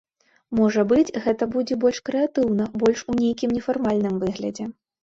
[0.59, 4.73] Можа быць, гэта будзе больш крэатыўна, больш у нейкім нефармальным выглядзе.